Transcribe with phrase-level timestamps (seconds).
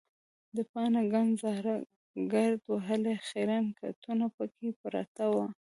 [0.55, 1.75] د باڼه ګڼ زاړه
[2.33, 5.45] ګرد وهلي خیرن کټونه پکې پراته وو.